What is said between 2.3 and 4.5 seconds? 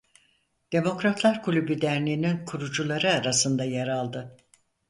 kurucuları arasında yer aldı.